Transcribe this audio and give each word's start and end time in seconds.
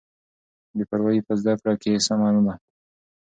بې 0.75 0.83
پروایي 0.89 1.21
په 1.27 1.33
زده 1.39 1.53
کړه 1.61 1.73
کې 1.81 2.03
سمه 2.07 2.29
نه 2.35 2.41
ده. 2.45 2.53